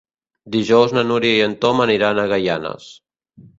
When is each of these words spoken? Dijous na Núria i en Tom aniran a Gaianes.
Dijous 0.55 0.95
na 0.99 1.03
Núria 1.09 1.35
i 1.41 1.45
en 1.49 1.55
Tom 1.67 1.85
aniran 1.87 2.25
a 2.25 2.27
Gaianes. 2.35 2.91